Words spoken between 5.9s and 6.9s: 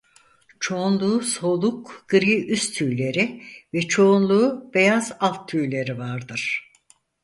vardır.